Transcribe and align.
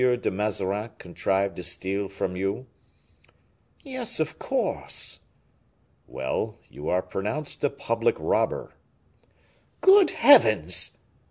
de 0.01 0.31
Mazarin 0.31 0.89
contrived 0.97 1.55
to 1.57 1.61
steal 1.61 2.07
from 2.09 2.35
you?" 2.35 2.65
"Yes, 3.83 4.19
of 4.19 4.39
course!" 4.39 5.19
"Well, 6.07 6.57
you 6.71 6.89
are 6.89 7.03
pronounced 7.03 7.63
a 7.63 7.69
public 7.69 8.15
robber." 8.17 8.73
"Good 9.81 10.09
heavens!" 10.09 10.97